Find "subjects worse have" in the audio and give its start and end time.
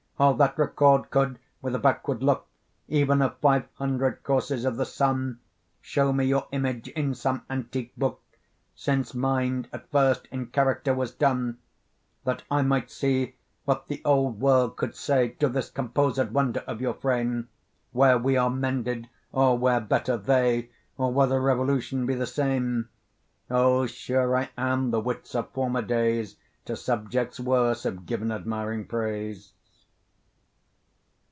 26.75-28.05